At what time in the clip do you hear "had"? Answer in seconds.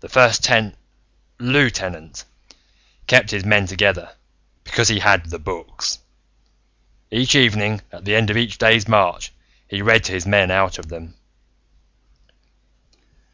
5.00-5.28